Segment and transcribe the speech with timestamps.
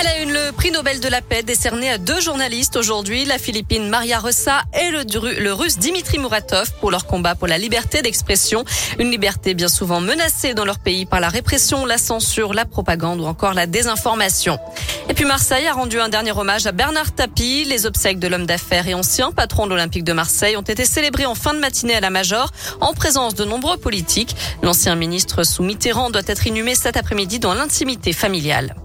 [0.00, 3.36] Elle a une, le prix Nobel de la paix décerné à deux journalistes aujourd'hui, la
[3.36, 5.02] Philippine Maria Ressa et le,
[5.40, 8.64] le, russe Dimitri Muratov pour leur combat pour la liberté d'expression.
[9.00, 13.20] Une liberté bien souvent menacée dans leur pays par la répression, la censure, la propagande
[13.20, 14.60] ou encore la désinformation.
[15.08, 17.64] Et puis Marseille a rendu un dernier hommage à Bernard Tapie.
[17.64, 21.26] Les obsèques de l'homme d'affaires et ancien patron de l'Olympique de Marseille ont été célébrées
[21.26, 24.36] en fin de matinée à la Major en présence de nombreux politiques.
[24.62, 28.76] L'ancien ministre sous Mitterrand doit être inhumé cet après-midi dans l'intimité familiale.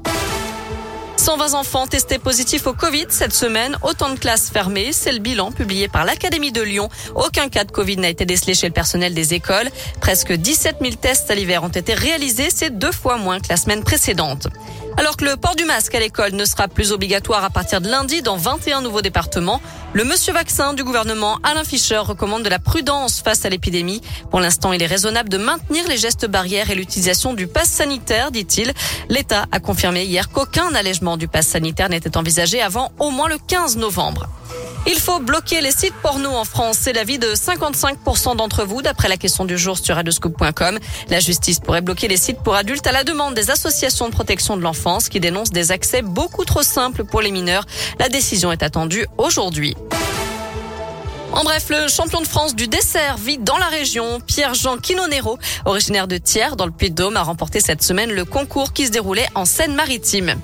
[1.23, 3.77] 120 enfants testés positifs au Covid cette semaine.
[3.81, 4.91] Autant de classes fermées.
[4.91, 6.90] C'est le bilan publié par l'Académie de Lyon.
[7.16, 9.70] Aucun cas de Covid n'a été décelé chez le personnel des écoles.
[10.02, 12.50] Presque 17 000 tests à l'hiver ont été réalisés.
[12.54, 14.50] C'est deux fois moins que la semaine précédente.
[14.97, 17.89] Alors que le port du masque à l'école ne sera plus obligatoire à partir de
[17.89, 19.59] lundi dans 21 nouveaux départements,
[19.93, 24.02] le monsieur vaccin du gouvernement Alain Fischer recommande de la prudence face à l'épidémie.
[24.29, 28.31] Pour l'instant, il est raisonnable de maintenir les gestes barrières et l'utilisation du pass sanitaire,
[28.31, 28.71] dit-il.
[29.09, 33.38] L'État a confirmé hier qu'aucun allègement du pass sanitaire n'était envisagé avant au moins le
[33.38, 34.28] 15 novembre.
[34.86, 36.78] Il faut bloquer les sites porno en France.
[36.81, 40.78] C'est l'avis de 55% d'entre vous, d'après la question du jour sur radioscoop.com.
[41.09, 44.58] La justice pourrait bloquer les sites pour adultes à la demande des associations de protection
[44.58, 47.66] de l'enfance qui dénoncent des accès beaucoup trop simples pour les mineurs.
[48.00, 49.75] La décision est attendue aujourd'hui.
[51.36, 54.20] En bref, le champion de France du dessert vit dans la région.
[54.20, 58.86] Pierre-Jean Quinonero, originaire de Thiers, dans le Puy-de-Dôme, a remporté cette semaine le concours qui
[58.86, 60.36] se déroulait en Seine-Maritime.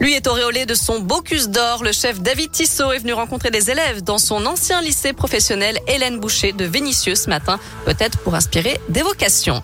[0.00, 1.84] Lui est auréolé de son Bocuse d'or.
[1.84, 6.18] Le chef David Tissot est venu rencontrer des élèves dans son ancien lycée professionnel Hélène
[6.18, 9.62] Boucher de Vénissieux ce matin, peut-être pour inspirer des vocations.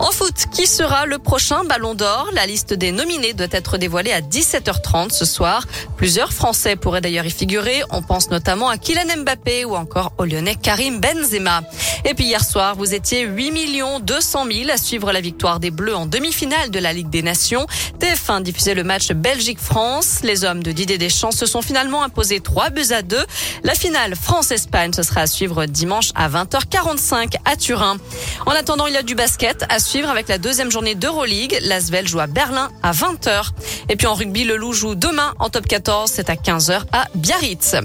[0.00, 2.28] En foot, qui sera le prochain Ballon d'Or?
[2.32, 5.64] La liste des nominés doit être dévoilée à 17h30 ce soir.
[5.96, 7.82] Plusieurs Français pourraient d'ailleurs y figurer.
[7.90, 11.62] On pense notamment à Kylian Mbappé ou encore au Lyonnais Karim Benzema.
[12.04, 15.70] Et puis hier soir, vous étiez 8 millions 200 000 à suivre la victoire des
[15.70, 17.66] Bleus en demi-finale de la Ligue des Nations.
[18.00, 20.20] TF1 diffusait le match Belgique-France.
[20.22, 23.16] Les hommes de Didier Deschamps se sont finalement imposés 3 buts à 2.
[23.62, 27.96] La finale France-Espagne, ce sera à suivre dimanche à 20h45 à Turin.
[28.44, 31.58] En attendant, il y a du basket suivre avec la deuxième journée d'Euroleague.
[31.62, 33.50] L'Asvel joue à Berlin à 20h.
[33.88, 36.10] Et puis en rugby, le Loup joue demain en top 14.
[36.10, 37.76] C'est à 15h à Biarritz.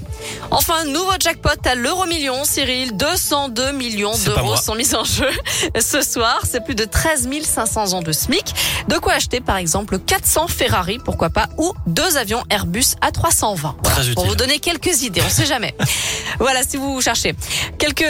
[0.50, 2.96] Enfin, nouveau jackpot à l'euro million, Cyril.
[2.96, 5.30] 202 millions d'euros sont mis en jeu.
[5.78, 8.54] Ce soir, c'est plus de 13 500 ans de SMIC.
[8.88, 14.14] De quoi acheter, par exemple, 400 Ferrari, pourquoi pas, ou deux avions Airbus A320.
[14.14, 15.74] pour vous donner quelques idées, on sait jamais.
[16.38, 17.34] voilà, si vous cherchez.
[17.78, 18.04] Quelques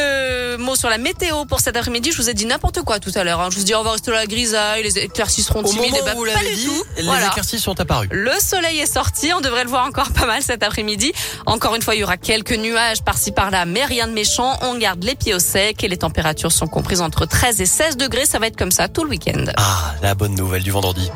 [0.59, 2.13] mots sur la météo pour cet après-midi.
[2.13, 3.41] Je vous ai dit n'importe quoi tout à l'heure.
[3.41, 3.49] Hein.
[3.51, 5.95] Je vous dis, on va rester la grisaille, les éclaircies seront timides.
[5.95, 6.85] Au moment où vous pas dit, tout.
[6.99, 8.09] les éclaircies sont apparues.
[8.11, 11.13] Le soleil est sorti, on devrait le voir encore pas mal cet après-midi.
[11.47, 14.59] Encore une fois, il y aura quelques nuages par-ci par-là, mais rien de méchant.
[14.63, 17.97] On garde les pieds au sec et les températures sont comprises entre 13 et 16
[17.97, 18.27] degrés.
[18.27, 19.45] Ça va être comme ça tout le week-end.
[19.57, 21.11] Ah, la bonne nouvelle du vendredi.